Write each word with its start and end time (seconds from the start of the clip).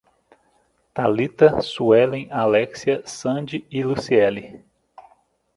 Thalita, 0.95 1.59
Suellen, 1.61 2.27
Alexia, 2.31 3.03
Sandy 3.07 3.67
e 3.69 3.83
Luciele 3.83 4.63